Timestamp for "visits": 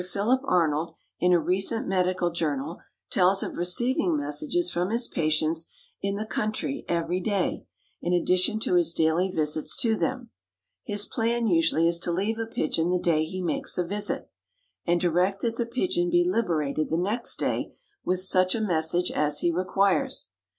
9.29-9.77